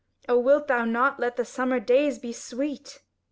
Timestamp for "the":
1.35-1.45